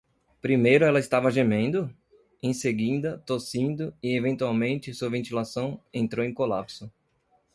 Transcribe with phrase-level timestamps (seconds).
[0.41, 1.95] Primeiro ela estava gemendo?,
[2.41, 6.91] em seguida, tossindo e, eventualmente, sua ventilação entrou em colapso.